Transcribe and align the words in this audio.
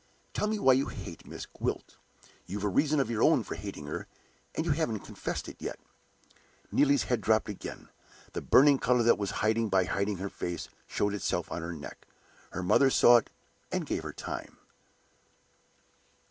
"Tell 0.33 0.47
me 0.47 0.57
why 0.57 0.73
you 0.73 0.87
hate 0.87 1.27
Miss 1.27 1.45
Gwilt! 1.45 1.97
You've 2.47 2.63
a 2.63 2.67
reason 2.69 2.99
of 2.99 3.11
your 3.11 3.21
own 3.21 3.43
for 3.43 3.53
hating 3.53 3.85
her, 3.85 4.07
and 4.55 4.65
you 4.65 4.71
haven't 4.71 5.01
confessed 5.01 5.47
it 5.47 5.57
yet." 5.61 5.79
Neelie's 6.71 7.03
head 7.03 7.21
dropped 7.21 7.49
again. 7.49 7.87
The 8.33 8.41
burning 8.41 8.79
color 8.79 9.03
that 9.03 9.13
she 9.17 9.19
was 9.19 9.29
hiding 9.45 9.69
by 9.69 9.83
hiding 9.83 10.17
her 10.17 10.27
face 10.29 10.69
showed 10.87 11.13
itself 11.13 11.51
on 11.51 11.61
her 11.61 11.71
neck. 11.73 12.07
Her 12.49 12.63
mother 12.63 12.89
saw 12.89 13.17
it, 13.17 13.29
and 13.71 13.85
gave 13.85 14.01
her 14.01 14.11
time. 14.11 14.57